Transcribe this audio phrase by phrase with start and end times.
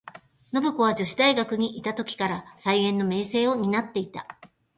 [0.51, 4.25] 信子は女子大学にゐた時から、才媛の名声を担ってゐた。